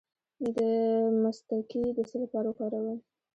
د 0.55 0.57
مصطکي 1.21 1.83
د 1.97 1.99
څه 2.09 2.15
لپاره 2.23 2.47
وکاروم؟ 2.49 2.97